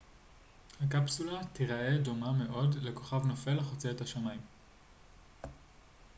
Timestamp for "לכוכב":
2.81-3.25